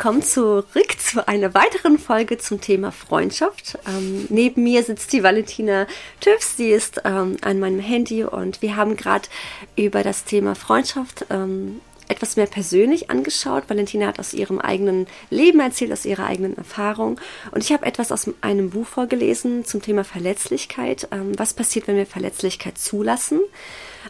[0.00, 3.78] willkommen zurück zu einer weiteren Folge zum Thema Freundschaft.
[3.86, 5.86] Ähm, neben mir sitzt die Valentina
[6.20, 9.28] Tüfs, sie ist ähm, an meinem Handy und wir haben gerade
[9.76, 13.64] über das Thema Freundschaft ähm, etwas mehr persönlich angeschaut.
[13.68, 17.20] Valentina hat aus ihrem eigenen Leben erzählt, aus ihrer eigenen Erfahrung.
[17.50, 21.08] Und ich habe etwas aus einem Buch vorgelesen zum Thema Verletzlichkeit.
[21.10, 23.40] Ähm, was passiert, wenn wir Verletzlichkeit zulassen?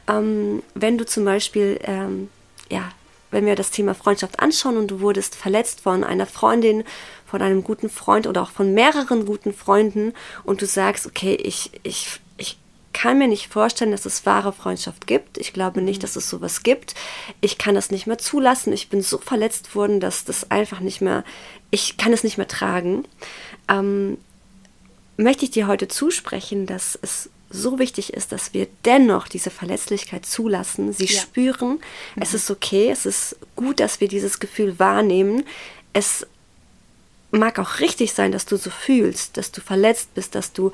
[0.09, 2.28] Ähm, wenn du zum Beispiel ähm,
[2.70, 2.91] ja,
[3.30, 6.84] wenn wir das Thema Freundschaft anschauen und du wurdest verletzt von einer Freundin,
[7.26, 10.12] von einem guten Freund oder auch von mehreren guten Freunden
[10.44, 12.58] und du sagst, okay, ich, ich, ich
[12.92, 15.38] kann mir nicht vorstellen, dass es wahre Freundschaft gibt.
[15.38, 16.94] Ich glaube nicht, dass es sowas gibt.
[17.40, 18.72] Ich kann das nicht mehr zulassen.
[18.72, 21.24] Ich bin so verletzt worden, dass das einfach nicht mehr,
[21.70, 23.04] ich kann es nicht mehr tragen.
[23.68, 24.18] Ähm,
[25.16, 30.24] möchte ich dir heute zusprechen, dass es so wichtig ist, dass wir dennoch diese Verletzlichkeit
[30.24, 31.20] zulassen, sie ja.
[31.20, 31.73] spüren.
[32.15, 32.23] Mhm.
[32.23, 35.45] Es ist okay, es ist gut, dass wir dieses Gefühl wahrnehmen.
[35.93, 36.26] Es
[37.32, 40.73] mag auch richtig sein, dass du so fühlst, dass du verletzt bist, dass du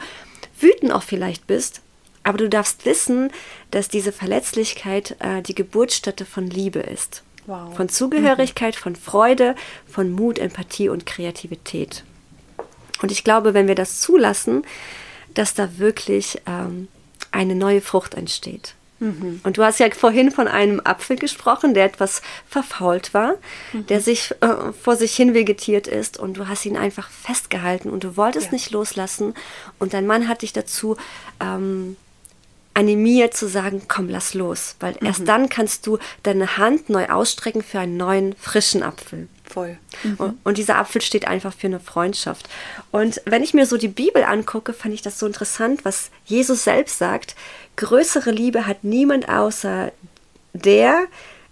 [0.61, 1.81] wütend auch vielleicht bist.
[2.23, 3.31] Aber du darfst wissen,
[3.71, 7.23] dass diese Verletzlichkeit äh, die Geburtsstätte von Liebe ist.
[7.47, 7.75] Wow.
[7.77, 8.81] Von Zugehörigkeit, mhm.
[8.81, 9.55] von Freude,
[9.89, 12.05] von Mut, Empathie und Kreativität.
[13.01, 14.65] Und ich glaube, wenn wir das zulassen,
[15.37, 16.89] dass da wirklich ähm,
[17.31, 18.75] eine neue Frucht entsteht.
[18.99, 19.41] Mhm.
[19.45, 23.35] Und du hast ja vorhin von einem Apfel gesprochen, der etwas verfault war,
[23.73, 23.87] mhm.
[23.87, 28.05] der sich äh, vor sich hin vegetiert ist und du hast ihn einfach festgehalten und
[28.05, 28.53] du wolltest ja.
[28.53, 29.35] nicht loslassen
[29.79, 30.97] und dein Mann hat dich dazu
[31.41, 31.97] ähm,
[32.73, 35.07] animiert zu sagen, komm, lass los, weil mhm.
[35.07, 39.29] erst dann kannst du deine Hand neu ausstrecken für einen neuen, frischen Apfel.
[39.49, 39.79] Voll.
[40.03, 40.39] Mhm.
[40.45, 42.49] Und dieser Apfel steht einfach für eine Freundschaft.
[42.91, 46.65] Und wenn ich mir so die Bibel angucke, fand ich das so interessant, was Jesus
[46.65, 47.37] selbst sagt.
[47.77, 49.93] Größere Liebe hat niemand außer
[50.53, 51.05] der,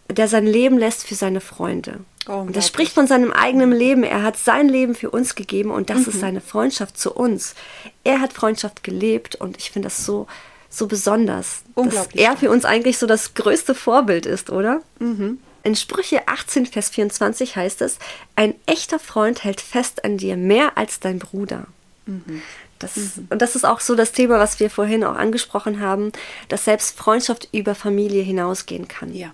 [0.09, 2.01] der sein Leben lässt für seine Freunde.
[2.27, 4.03] Oh, und das spricht von seinem eigenen Leben.
[4.03, 6.09] Er hat sein Leben für uns gegeben und das mhm.
[6.09, 7.55] ist seine Freundschaft zu uns.
[8.03, 10.27] Er hat Freundschaft gelebt und ich finde das so
[10.75, 14.83] so besonders, dass er für uns eigentlich so das größte Vorbild ist, oder?
[14.99, 15.39] Mhm.
[15.65, 17.99] In Sprüche 18, Vers 24 heißt es,
[18.37, 21.67] ein echter Freund hält fest an dir mehr als dein Bruder.
[22.05, 22.43] Mhm.
[22.79, 23.29] Das, mhm.
[23.31, 26.13] Und das ist auch so das Thema, was wir vorhin auch angesprochen haben,
[26.49, 29.15] dass selbst Freundschaft über Familie hinausgehen kann.
[29.15, 29.33] Ja.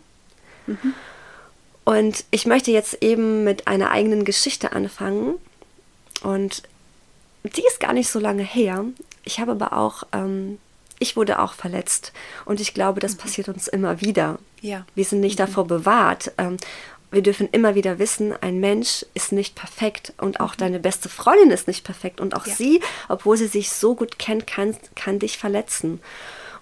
[0.66, 0.94] Mhm.
[1.84, 5.34] Und ich möchte jetzt eben mit einer eigenen Geschichte anfangen.
[6.22, 6.62] Und
[7.42, 8.84] die ist gar nicht so lange her.
[9.24, 10.58] Ich habe aber auch ähm,
[11.00, 12.12] ich wurde auch verletzt.
[12.44, 13.18] Und ich glaube, das mhm.
[13.18, 14.38] passiert uns immer wieder.
[14.60, 14.86] Ja.
[14.94, 15.44] Wir sind nicht mhm.
[15.44, 16.30] davor bewahrt.
[16.38, 16.58] Ähm,
[17.10, 20.58] wir dürfen immer wieder wissen, ein Mensch ist nicht perfekt und auch mhm.
[20.58, 22.20] deine beste Freundin ist nicht perfekt.
[22.20, 22.54] Und auch ja.
[22.54, 26.00] sie, obwohl sie sich so gut kennt, kann, kann dich verletzen.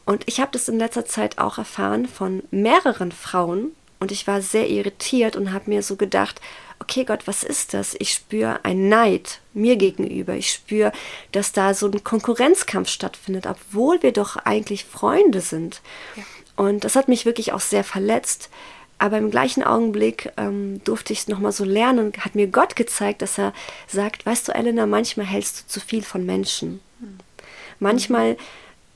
[0.07, 3.73] Und ich habe das in letzter Zeit auch erfahren von mehreren Frauen.
[4.01, 6.41] Und ich war sehr irritiert und habe mir so gedacht,
[6.81, 7.97] okay Gott, was ist das?
[7.99, 10.35] Ich spüre ein Neid mir gegenüber.
[10.35, 10.93] Ich spüre,
[11.33, 15.81] dass da so ein Konkurrenzkampf stattfindet, obwohl wir doch eigentlich Freunde sind.
[16.17, 16.23] Ja.
[16.57, 18.51] Und das hat mich wirklich auch sehr verletzt.
[18.99, 22.75] Aber im gleichen Augenblick ähm, durfte ich es nochmal so lernen und hat mir Gott
[22.75, 23.53] gezeigt, dass er
[23.87, 26.81] sagt, weißt du, Elena, manchmal hältst du zu viel von Menschen.
[26.99, 27.19] Hm.
[27.79, 28.37] Manchmal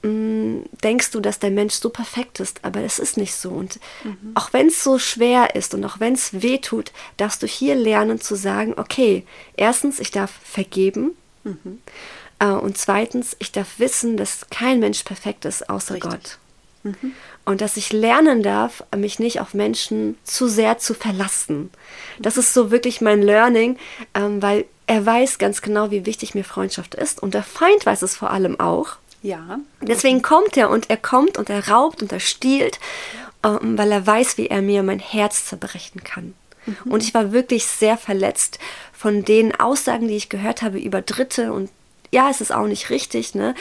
[0.02, 3.50] Mm, denkst du, dass der Mensch so perfekt ist, aber es ist nicht so.
[3.50, 4.32] Und mhm.
[4.34, 7.76] auch wenn es so schwer ist und auch wenn es weh tut, darfst du hier
[7.76, 9.24] lernen zu sagen, okay,
[9.56, 11.12] erstens, ich darf vergeben.
[11.44, 11.80] Mhm.
[12.40, 16.10] Äh, und zweitens, ich darf wissen, dass kein Mensch perfekt ist, außer Richtig.
[16.10, 16.38] Gott.
[16.82, 17.12] Mhm.
[17.44, 21.70] Und dass ich lernen darf, mich nicht auf Menschen zu sehr zu verlassen.
[22.19, 23.78] Das ist so wirklich mein Learning,
[24.14, 27.22] ähm, weil er weiß ganz genau, wie wichtig mir Freundschaft ist.
[27.22, 28.96] Und der Feind weiß es vor allem auch.
[29.22, 29.60] Ja.
[29.81, 32.81] Deswegen kommt er und er kommt und er raubt und er stiehlt,
[33.44, 36.34] ähm, weil er weiß, wie er mir mein Herz zerbrechen kann.
[36.66, 36.93] Mhm.
[36.93, 38.59] Und ich war wirklich sehr verletzt
[38.93, 41.71] von den Aussagen, die ich gehört habe über Dritte und
[42.12, 43.55] ja, es ist auch nicht richtig, ne?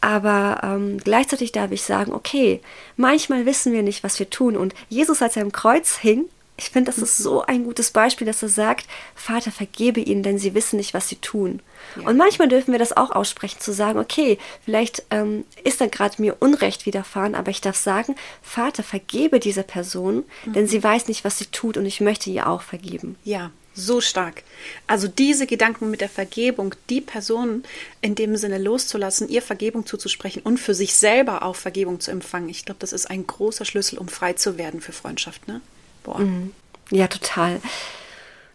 [0.00, 2.60] Aber ähm, gleichzeitig darf ich sagen, okay,
[2.96, 4.56] manchmal wissen wir nicht, was wir tun.
[4.56, 6.26] Und Jesus, als er am Kreuz hing,
[6.56, 10.38] ich finde, das ist so ein gutes Beispiel, dass er sagt, Vater, vergebe ihnen, denn
[10.38, 11.60] sie wissen nicht, was sie tun.
[11.96, 12.08] Ja.
[12.08, 16.20] Und manchmal dürfen wir das auch aussprechen, zu sagen, okay, vielleicht ähm, ist da gerade
[16.20, 20.52] mir Unrecht widerfahren, aber ich darf sagen, Vater, vergebe dieser Person, mhm.
[20.54, 23.16] denn sie weiß nicht, was sie tut und ich möchte ihr auch vergeben.
[23.24, 24.42] Ja, so stark.
[24.86, 27.64] Also diese Gedanken mit der Vergebung, die Person
[28.00, 32.48] in dem Sinne loszulassen, ihr Vergebung zuzusprechen und für sich selber auch Vergebung zu empfangen.
[32.48, 35.46] Ich glaube, das ist ein großer Schlüssel, um frei zu werden für Freundschaft.
[35.46, 35.60] Ne?
[36.06, 36.20] Boah.
[36.20, 36.52] Mhm.
[36.90, 37.60] Ja, total.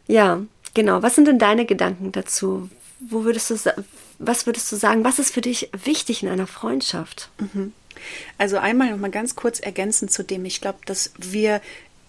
[0.07, 0.41] Ja,
[0.73, 1.03] genau.
[1.03, 2.69] Was sind denn deine Gedanken dazu?
[3.01, 3.55] Wo würdest du,
[4.19, 5.03] was würdest du sagen?
[5.03, 7.29] Was ist für dich wichtig in einer Freundschaft?
[7.39, 7.73] Mhm.
[8.37, 10.45] Also einmal noch mal ganz kurz ergänzend zu dem.
[10.45, 11.61] Ich glaube, dass wir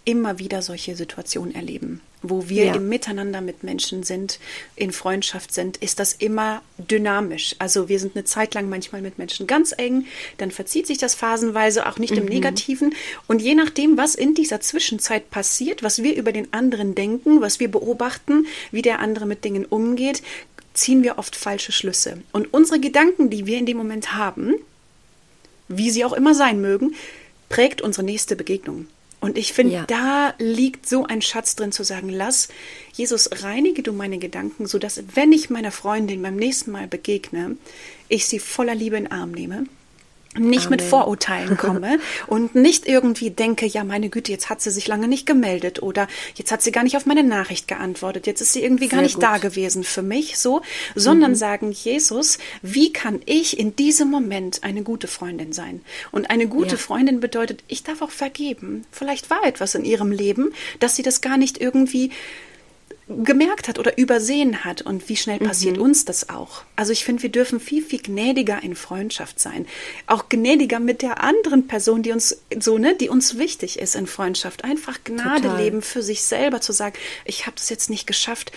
[0.05, 2.01] immer wieder solche Situationen erleben.
[2.23, 2.75] Wo wir Ja.
[2.75, 4.39] im Miteinander mit Menschen sind,
[4.77, 7.57] in Freundschaft sind, ist das immer dynamisch.
[7.59, 10.07] Also wir sind eine Zeit lang manchmal mit Menschen ganz eng,
[10.39, 12.95] dann verzieht sich das phasenweise, auch nicht im Negativen.
[13.27, 17.59] Und je nachdem, was in dieser Zwischenzeit passiert, was wir über den anderen denken, was
[17.59, 20.23] wir beobachten, wie der andere mit Dingen umgeht,
[20.75, 22.23] ziehen wir oft falsche Schlüsse.
[22.33, 24.55] Und unsere Gedanken, die wir in dem Moment haben,
[25.69, 26.95] wie sie auch immer sein mögen,
[27.49, 28.87] prägt unsere nächste Begegnung.
[29.23, 29.87] Und ich finde, Ja.
[29.87, 32.49] da liegt so ein Schatz drin zu sagen, lass
[32.93, 37.57] Jesus, reinige du meine Gedanken, sodass, wenn ich meiner Freundin beim nächsten Mal begegne,
[38.09, 39.67] ich sie voller Liebe in den Arm nehme,
[40.39, 40.91] nicht mit Amen.
[40.91, 45.27] Vorurteilen komme und nicht irgendwie denke, ja, meine Güte, jetzt hat sie sich lange nicht
[45.27, 48.89] gemeldet oder jetzt hat sie gar nicht auf meine Nachricht geantwortet, jetzt ist sie irgendwie
[48.89, 49.23] gar Sehr nicht gut.
[49.25, 50.63] da gewesen für mich, so,
[50.95, 55.83] sondern sagen, Jesus, wie kann ich in diesem Moment eine gute Freundin sein?
[56.11, 56.77] Und eine gute Ja.
[56.79, 58.85] Freundin bedeutet, ich darf auch vergeben.
[58.91, 62.11] Vielleicht war etwas in ihrem Leben, dass sie das gar nicht irgendwie
[63.09, 66.63] gemerkt hat oder übersehen hat und wie schnell passiert uns das auch.
[66.77, 69.67] Also ich finde, wir dürfen viel, viel gnädiger in Freundschaft sein.
[70.07, 74.07] Auch gnädiger mit der anderen Person, die uns so, ne, die uns wichtig ist in
[74.07, 74.65] Freundschaft.
[74.65, 75.63] Einfach Gnade Total.
[75.63, 78.53] leben für sich selber, zu sagen, ich habe es jetzt nicht geschafft,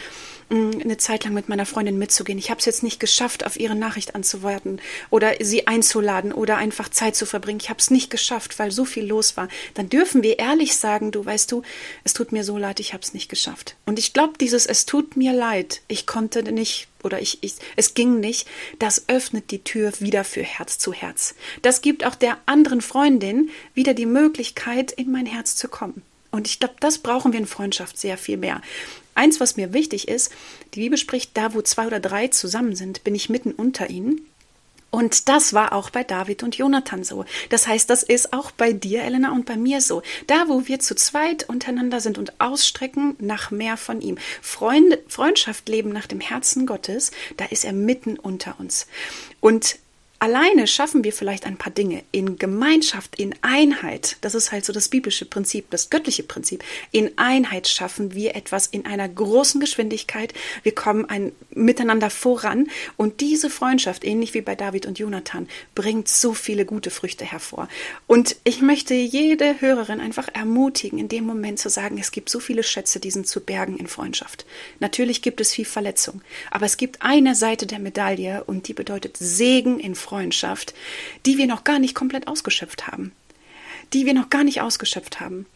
[0.49, 2.37] eine Zeit lang mit meiner Freundin mitzugehen.
[2.37, 6.89] Ich habe es jetzt nicht geschafft, auf ihre Nachricht anzuwarten oder sie einzuladen oder einfach
[6.89, 7.59] Zeit zu verbringen.
[7.61, 9.47] Ich habe es nicht geschafft, weil so viel los war.
[9.73, 11.63] Dann dürfen wir ehrlich sagen, du weißt du,
[12.03, 13.75] es tut mir so leid, ich habe es nicht geschafft.
[13.85, 17.93] Und ich glaube, dieses es tut mir leid, ich konnte nicht oder ich, ich es
[17.93, 18.47] ging nicht,
[18.79, 21.35] das öffnet die Tür wieder für Herz zu Herz.
[21.61, 26.03] Das gibt auch der anderen Freundin wieder die Möglichkeit, in mein Herz zu kommen.
[26.31, 28.61] Und ich glaube, das brauchen wir in Freundschaft sehr viel mehr.
[29.15, 30.31] Eins, was mir wichtig ist,
[30.73, 34.21] die Bibel spricht, da wo zwei oder drei zusammen sind, bin ich mitten unter ihnen.
[34.91, 37.25] Und das war auch bei David und Jonathan so.
[37.49, 40.03] Das heißt, das ist auch bei dir, Elena, und bei mir so.
[40.27, 44.17] Da, wo wir zu zweit untereinander sind und ausstrecken nach mehr von ihm.
[44.41, 48.87] Freunde, Freundschaft leben nach dem Herzen Gottes, da ist er mitten unter uns.
[49.41, 49.79] Und
[50.19, 54.17] Alleine schaffen wir vielleicht ein paar Dinge in Gemeinschaft, in Einheit.
[54.21, 56.63] Das ist halt so das biblische Prinzip, das göttliche Prinzip.
[56.91, 60.33] In Einheit schaffen wir etwas in einer großen Geschwindigkeit.
[60.63, 62.69] Wir kommen ein, miteinander voran.
[62.95, 67.67] Und diese Freundschaft, ähnlich wie bei David und Jonathan, bringt so viele gute Früchte hervor.
[68.07, 72.39] Und ich möchte jede Hörerin einfach ermutigen, in dem Moment zu sagen, es gibt so
[72.39, 74.45] viele Schätze, die sind zu bergen in Freundschaft.
[74.79, 76.21] Natürlich gibt es viel Verletzung.
[76.51, 80.75] Aber es gibt eine Seite der Medaille und die bedeutet Segen in Freundschaft,
[81.25, 83.11] die wir noch gar nicht komplett ausgeschöpft haben.
[83.93, 85.47] Die wir noch gar nicht ausgeschöpft haben.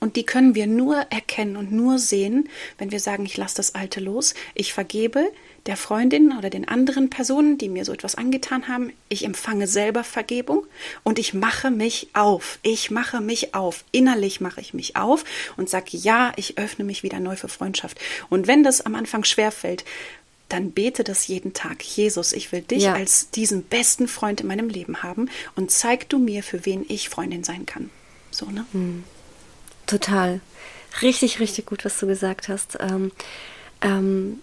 [0.00, 3.74] Und die können wir nur erkennen und nur sehen, wenn wir sagen, ich lasse das
[3.74, 5.30] Alte los, ich vergebe
[5.66, 10.04] der Freundin oder den anderen Personen, die mir so etwas angetan haben, ich empfange selber
[10.04, 10.66] Vergebung
[11.04, 12.58] und ich mache mich auf.
[12.62, 13.84] Ich mache mich auf.
[13.92, 15.24] Innerlich mache ich mich auf
[15.56, 17.98] und sage, ja, ich öffne mich wieder neu für Freundschaft.
[18.28, 19.84] Und wenn das am Anfang schwerfällt,
[20.48, 21.82] dann bete das jeden Tag.
[21.82, 22.94] Jesus, ich will dich Ja.
[22.94, 27.08] als diesen besten Freund in meinem Leben haben und zeig du mir, für wen ich
[27.08, 27.90] Freundin sein kann.
[28.30, 28.64] So, ne?
[29.86, 30.40] Total.
[31.02, 32.78] Richtig, richtig gut, was du gesagt hast.
[32.80, 33.10] Ähm,
[33.82, 34.40] ähm,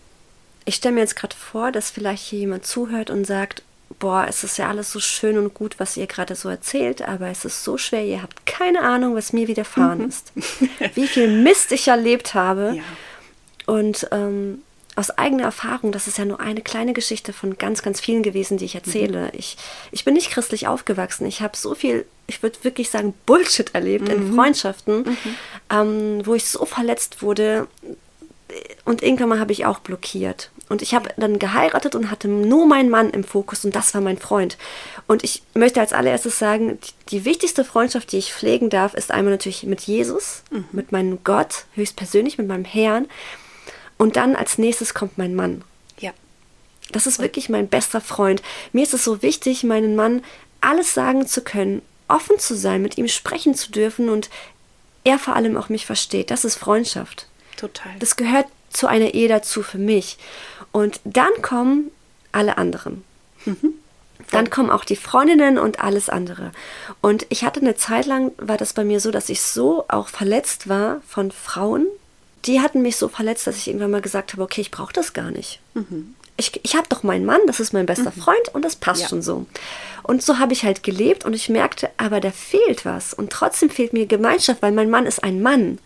[0.66, 3.64] ich stelle mir jetzt gerade vor, dass vielleicht hier jemand zuhört und sagt,
[4.00, 7.28] boah, es ist ja alles so schön und gut, was ihr gerade so erzählt, aber
[7.28, 10.32] es ist so schwer, ihr habt keine Ahnung, was mir widerfahren ist.
[10.96, 12.76] Wie viel Mist ich erlebt habe.
[12.78, 12.84] Ja.
[13.74, 14.62] Und ähm,
[14.96, 18.58] aus eigener Erfahrung, das ist ja nur eine kleine Geschichte von ganz, ganz vielen gewesen,
[18.58, 19.32] die ich erzähle.
[19.34, 19.58] Ich,
[19.92, 21.26] ich bin nicht christlich aufgewachsen.
[21.26, 25.18] Ich habe so viel, ich würde wirklich sagen, Bullshit erlebt in Freundschaften,
[25.70, 27.68] ähm, wo ich so verletzt wurde.
[28.84, 30.52] Und irgendwann mal habe ich auch blockiert.
[30.68, 34.02] Und ich habe dann geheiratet und hatte nur meinen Mann im Fokus und das war
[34.02, 34.58] mein Freund.
[35.08, 39.12] Und ich möchte als allererstes sagen, die, die wichtigste Freundschaft, die ich pflegen darf, ist
[39.12, 43.08] einmal natürlich mit Jesus, mit meinem Gott, höchstpersönlich, mit meinem Herrn.
[44.02, 45.64] Und dann als nächstes kommt mein Mann.
[46.00, 46.10] Ja.
[46.92, 48.42] Das ist wirklich mein bester Freund.
[48.74, 50.24] Mir ist es so wichtig, meinen Mann
[50.60, 54.32] alles sagen zu können, offen zu sein, mit ihm sprechen zu dürfen und
[55.04, 56.32] er vor allem auch mich versteht.
[56.32, 57.28] Das ist Freundschaft.
[57.58, 57.92] Total.
[58.00, 60.18] Das gehört zu einer Ehe dazu für mich.
[60.72, 61.92] Und dann kommen
[62.32, 63.04] alle anderen.
[64.32, 66.54] Dann kommen auch die Freundinnen und alles andere.
[67.02, 70.08] Und ich hatte eine Zeit lang, war das bei mir so, dass ich so auch
[70.08, 71.86] verletzt war von Frauen.
[72.46, 75.14] Die hatten mich so verletzt, dass ich irgendwann mal gesagt habe, okay, ich brauche das
[75.14, 75.60] gar nicht.
[76.38, 79.10] Ich, ich habe doch meinen Mann, das ist mein bester Freund und das passt Ja.
[79.10, 79.46] schon so.
[80.04, 83.14] Und so habe ich halt gelebt und ich merkte, aber da fehlt was.
[83.14, 85.78] Und trotzdem fehlt mir Gemeinschaft, weil mein Mann ist ein Mann.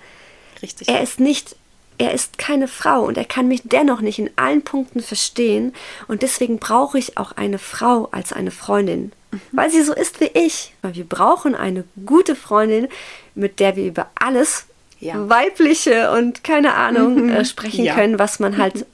[0.62, 0.88] Richtig.
[0.88, 1.57] Er ist nicht,
[1.97, 5.74] er ist keine Frau und er kann mich dennoch nicht in allen Punkten verstehen.
[6.07, 9.12] Und deswegen brauche ich auch eine Frau als eine Freundin.
[9.51, 10.74] Weil sie so ist wie ich.
[10.81, 12.88] Weil wir brauchen eine gute Freundin,
[13.33, 14.65] mit der wir über alles
[15.05, 15.29] ja.
[15.29, 17.29] weibliche und keine Ahnung mhm.
[17.29, 17.95] äh, sprechen ja.
[17.95, 18.85] können, was man halt, mhm.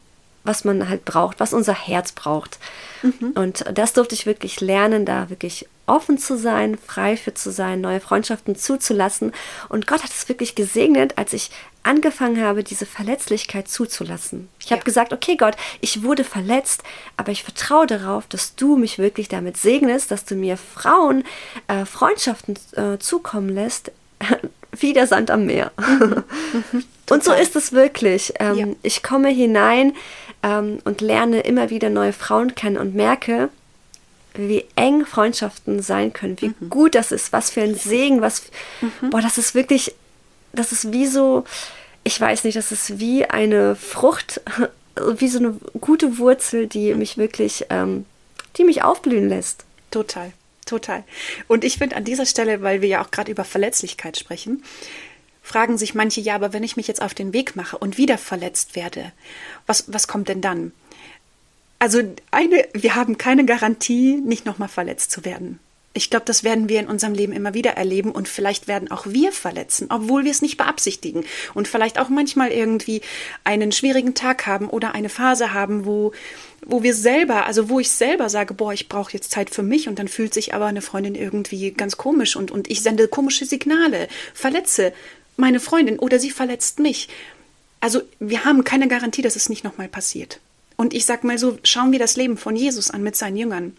[0.44, 2.60] was man halt braucht, was unser Herz braucht.
[3.01, 3.32] Mhm.
[3.36, 7.82] Und das durfte ich wirklich lernen, da wirklich offen zu sein, frei für zu sein,
[7.82, 9.34] neue Freundschaften zuzulassen.
[9.68, 11.51] Und Gott hat es wirklich gesegnet, als ich
[11.84, 14.48] angefangen habe, diese Verletzlichkeit zuzulassen.
[14.60, 14.77] Ich ja.
[14.77, 16.84] habe gesagt, okay Gott, ich wurde verletzt,
[17.18, 21.24] aber ich vertraue darauf, dass du mich wirklich damit segnest, dass du mir Frauen
[21.68, 23.91] äh, Freundschaften äh, zukommen lässt,
[24.78, 25.72] wie der Sand am Meer.
[25.78, 26.24] Mhm.
[26.72, 26.84] Mhm.
[27.10, 28.34] und so ist es wirklich.
[28.40, 28.68] Ähm, ja.
[28.84, 29.94] Ich komme hinein
[30.44, 33.50] ähm, und lerne immer wieder neue Frauen kennen und merke,
[34.34, 36.70] wie eng Freundschaften sein können, wie mhm.
[36.70, 38.44] gut das ist, was für ein Segen, was,
[38.82, 39.10] mhm.
[39.10, 39.94] boah, das ist wirklich,
[40.54, 41.44] das ist wie so,
[42.04, 44.42] ich weiß nicht, das ist wie eine Frucht,
[45.18, 47.00] wie so eine gute Wurzel, die mhm.
[47.00, 48.06] mich wirklich, ähm,
[48.58, 49.66] die mich aufblühen lässt.
[49.92, 50.32] Total,
[50.72, 51.04] total.
[51.48, 54.63] Und ich finde an dieser Stelle, weil wir ja auch gerade über Verletzlichkeit sprechen,
[55.44, 58.18] fragen sich manche, ja, aber wenn ich mich jetzt auf den Weg mache und wieder
[58.18, 59.12] verletzt werde,
[59.68, 60.72] was, was kommt denn dann?
[61.80, 65.60] Also eine, wir haben keine Garantie, nicht nochmal verletzt zu werden.
[65.93, 69.07] Ich glaube, das werden wir in unserem Leben immer wieder erleben und vielleicht werden auch
[69.07, 73.01] wir verletzen, obwohl wir es nicht beabsichtigen und vielleicht auch manchmal irgendwie
[73.43, 76.13] einen schwierigen Tag haben oder eine Phase haben, wo
[76.63, 79.88] wo wir selber, also wo ich selber sage, boah, ich brauche jetzt Zeit für mich
[79.88, 83.45] und dann fühlt sich aber eine Freundin irgendwie ganz komisch und und ich sende komische
[83.45, 84.93] Signale, verletze
[85.38, 87.10] meine Freundin oder sie verletzt mich.
[87.81, 90.39] Also wir haben keine Garantie, dass es nicht nochmal passiert.
[90.77, 93.75] Und ich sag mal so, schauen wir das Leben von Jesus an mit seinen Jüngern.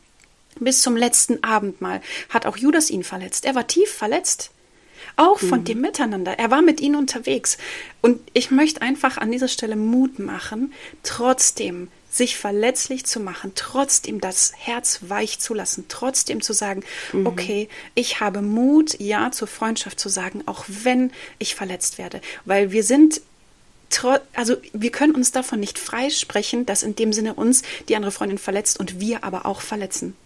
[0.65, 3.45] Bis zum letzten Abendmahl hat auch Judas ihn verletzt.
[3.45, 4.51] Er war tief verletzt.
[5.17, 5.65] Auch von mhm.
[5.65, 6.39] dem Miteinander.
[6.39, 7.59] Er war mit ihnen unterwegs.
[8.01, 14.21] Und ich möchte einfach an dieser Stelle Mut machen, trotzdem sich verletzlich zu machen, trotzdem
[14.21, 17.27] das Herz weich zu lassen, trotzdem zu sagen, mhm.
[17.27, 22.21] okay, ich habe Mut, ja zur Freundschaft zu sagen, auch wenn ich verletzt werde.
[22.45, 23.23] Weil wir sind
[24.33, 28.39] also wir können uns davon nicht freisprechen, dass in dem Sinne uns die andere Freundin
[28.39, 30.17] verletzt und wir aber auch verletzen.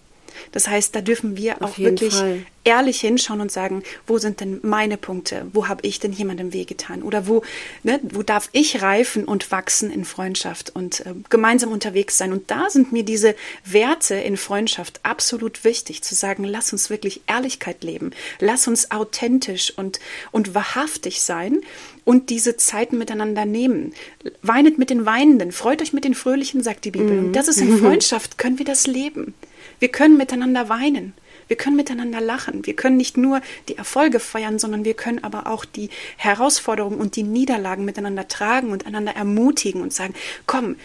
[0.52, 2.44] Das heißt, da dürfen wir Auf auch wirklich Fall.
[2.64, 5.46] ehrlich hinschauen und sagen, wo sind denn meine Punkte?
[5.52, 7.02] Wo habe ich denn jemandem wehgetan?
[7.02, 7.42] Oder wo,
[7.82, 12.32] ne, wo darf ich reifen und wachsen in Freundschaft und äh, gemeinsam unterwegs sein?
[12.32, 17.22] Und da sind mir diese Werte in Freundschaft absolut wichtig, zu sagen, lass uns wirklich
[17.26, 18.10] Ehrlichkeit leben.
[18.40, 20.00] Lass uns authentisch und,
[20.32, 21.60] und wahrhaftig sein
[22.06, 23.92] und diese Zeiten miteinander nehmen.
[24.40, 27.18] Weinet mit den Weinenden, freut euch mit den Fröhlichen, sagt die Bibel.
[27.18, 29.34] Und das ist in Freundschaft, können wir das leben.
[29.78, 31.14] Wir können miteinander weinen.
[31.48, 32.66] Wir können miteinander lachen.
[32.66, 37.16] Wir können nicht nur die Erfolge feiern, sondern wir können aber auch die Herausforderungen und
[37.16, 40.14] die Niederlagen miteinander tragen und einander ermutigen und sagen,
[40.46, 40.76] komm,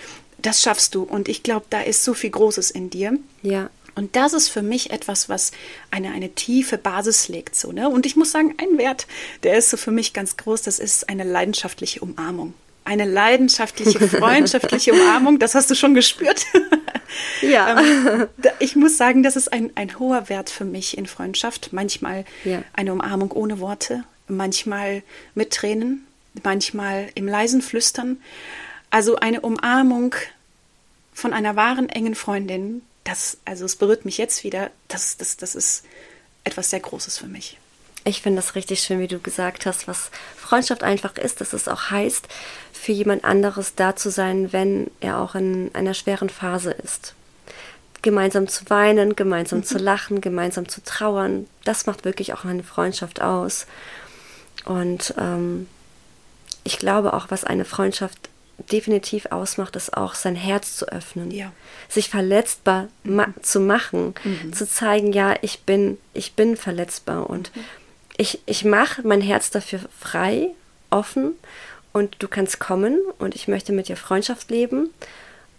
[0.42, 1.04] das schaffst du.
[1.04, 3.18] Und ich glaube, da ist so viel Großes in dir.
[3.42, 3.70] Ja.
[3.96, 5.52] Und das ist für mich etwas, was
[5.90, 7.56] eine, eine tiefe Basis legt.
[7.56, 7.90] So, ne?
[7.90, 9.06] Und ich muss sagen, ein Wert,
[9.44, 12.54] der ist so für mich ganz groß, das ist eine leidenschaftliche Umarmung.
[12.86, 16.46] Eine leidenschaftliche, freundschaftliche Umarmung, das hast du schon gespürt.
[17.42, 17.80] Ja.
[17.80, 18.28] ähm,
[18.60, 21.74] ich muss sagen, das ist ein, ein hoher Wert für mich in Freundschaft.
[21.74, 22.64] Manchmal ja.
[22.74, 25.04] eine Umarmung ohne Worte, manchmal
[25.36, 26.06] mit Tränen,
[26.44, 28.18] manchmal im leisen Flüstern.
[28.90, 30.16] Also eine Umarmung
[31.14, 35.56] von einer wahren engen Freundin, das, also es berührt mich jetzt wieder, das, das, das
[35.56, 35.84] ist
[36.44, 37.58] etwas sehr Großes für mich.
[38.04, 41.68] Ich finde das richtig schön, wie du gesagt hast, was Freundschaft einfach ist, dass es
[41.68, 42.28] auch heißt,
[42.74, 47.14] für jemand anderes da zu sein, wenn er auch in einer schweren Phase ist.
[48.02, 49.64] Gemeinsam zu weinen, gemeinsam mhm.
[49.64, 53.68] zu lachen, gemeinsam zu trauern, das macht wirklich auch eine Freundschaft aus.
[54.66, 55.68] Und ähm,
[56.64, 58.30] ich glaube auch, was eine Freundschaft
[58.72, 61.52] definitiv ausmacht, ist auch sein Herz zu öffnen, ja.
[61.88, 64.54] sich verletzbar ma zu machen, mhm.
[64.54, 67.64] zu zeigen, ja, ich bin, ich bin verletzbar und mhm
[68.22, 70.52] ich, ich mache mein Herz dafür frei,
[70.92, 71.34] offen
[71.92, 74.92] und du kannst kommen und ich möchte mit dir Freundschaft leben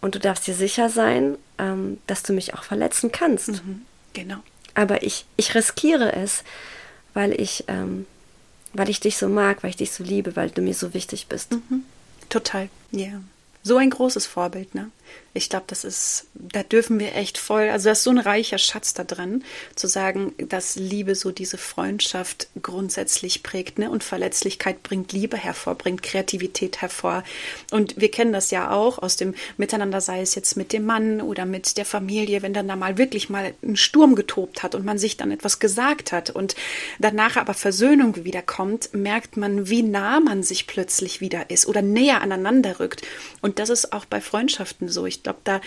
[0.00, 3.49] und du darfst dir sicher sein, ähm, dass du mich auch verletzen kannst.
[3.49, 4.37] Mhm, genau.
[4.75, 6.45] Aber ich, ich riskiere es,
[7.14, 8.07] weil ich, ähm,
[8.75, 11.26] weil ich dich so mag, weil ich dich so liebe, weil du mir so wichtig
[11.26, 11.50] bist.
[11.50, 11.83] Mhm.
[12.28, 13.07] Total, ja.
[13.07, 13.23] Yeah.
[13.64, 14.90] So ein großes Vorbild, ne?
[15.35, 18.59] Ich glaube, das ist, da dürfen wir echt voll, also da ist so ein reicher
[18.59, 23.90] Schatz da drin, zu sagen, dass Liebe so diese Freundschaft grundsätzlich prägt, ne?
[23.90, 27.25] Und Verletzlichkeit bringt Liebe hervor, bringt Kreativität hervor.
[27.71, 31.23] Und wir kennen das ja auch aus dem Miteinander, sei es jetzt mit dem Mann
[31.23, 34.85] oder mit der Familie, wenn dann da mal wirklich mal ein Sturm getobt hat und
[34.85, 36.57] man sich dann etwas gesagt hat und
[36.99, 42.21] danach aber Versöhnung wiederkommt, merkt man, wie nah man sich plötzlich wieder ist oder näher
[42.21, 43.00] aneinander rückt.
[43.40, 45.01] Und das ist auch bei Freundschaften so.
[45.06, 45.61] Ich glaube, da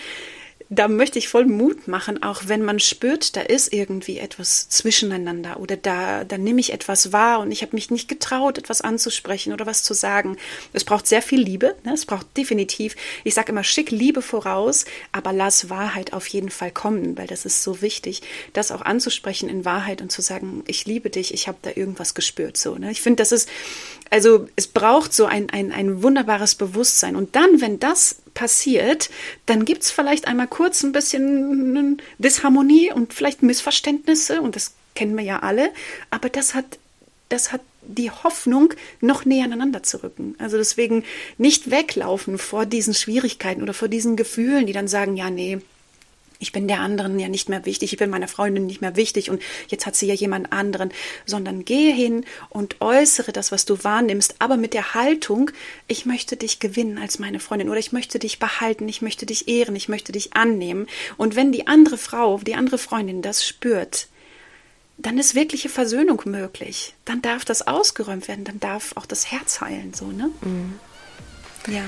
[0.68, 5.60] da möchte ich voll Mut machen, auch wenn man spürt, da ist irgendwie etwas zwischeneinander
[5.60, 9.52] oder da, da nehme ich etwas wahr und ich habe mich nicht getraut, etwas anzusprechen
[9.52, 10.36] oder was zu sagen.
[10.72, 11.92] Es braucht sehr viel Liebe, ne?
[11.94, 16.72] es braucht definitiv, ich sage immer, schick Liebe voraus, aber lass Wahrheit auf jeden Fall
[16.72, 20.84] kommen, weil das ist so wichtig, das auch anzusprechen in Wahrheit und zu sagen, ich
[20.84, 22.56] liebe dich, ich habe da irgendwas gespürt.
[22.56, 22.90] So, ne?
[22.90, 23.48] Ich finde, das ist,
[24.10, 27.14] also es braucht so ein, ein, ein wunderbares Bewusstsein.
[27.14, 29.10] Und dann, wenn das passiert,
[29.46, 35.16] dann gibt es vielleicht einmal kurz ein bisschen Disharmonie und vielleicht Missverständnisse und das kennen
[35.16, 35.70] wir ja alle,
[36.10, 36.78] aber das hat,
[37.28, 40.34] das hat die Hoffnung, noch näher aneinander zu rücken.
[40.38, 41.04] Also deswegen
[41.38, 45.58] nicht weglaufen vor diesen Schwierigkeiten oder vor diesen Gefühlen, die dann sagen, ja, nee,
[46.38, 49.30] ich bin der anderen ja nicht mehr wichtig, ich bin meiner Freundin nicht mehr wichtig
[49.30, 50.92] und jetzt hat sie ja jemand anderen,
[51.24, 55.50] sondern gehe hin und äußere das, was du wahrnimmst, aber mit der Haltung,
[55.88, 59.48] ich möchte dich gewinnen als meine Freundin oder ich möchte dich behalten, ich möchte dich
[59.48, 60.86] ehren, ich möchte dich annehmen.
[61.16, 64.08] Und wenn die andere Frau, die andere Freundin das spürt,
[64.98, 66.94] dann ist wirkliche Versöhnung möglich.
[67.04, 70.30] Dann darf das ausgeräumt werden, dann darf auch das Herz heilen, so, ne?
[70.40, 70.78] Mhm.
[71.68, 71.84] Ja.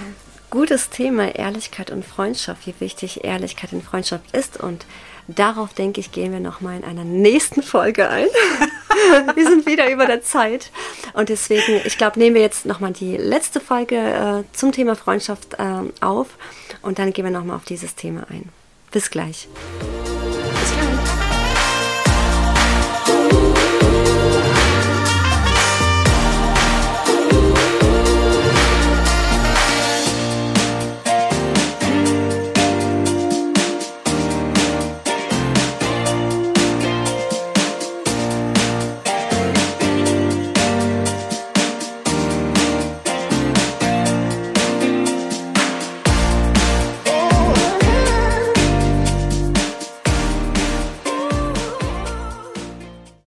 [0.50, 4.58] Gutes Thema Ehrlichkeit und Freundschaft, wie wichtig Ehrlichkeit in Freundschaft ist.
[4.58, 4.86] Und
[5.26, 8.28] darauf, denke ich, gehen wir nochmal in einer nächsten Folge ein.
[9.34, 10.70] wir sind wieder über der Zeit.
[11.12, 15.54] Und deswegen, ich glaube, nehmen wir jetzt nochmal die letzte Folge äh, zum Thema Freundschaft
[15.58, 16.28] äh, auf.
[16.80, 18.48] Und dann gehen wir nochmal auf dieses Thema ein.
[18.90, 19.48] Bis gleich.